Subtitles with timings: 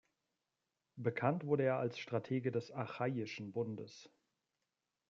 [0.95, 4.09] Bekannt wurde er als Stratege des Achaiischen Bundes.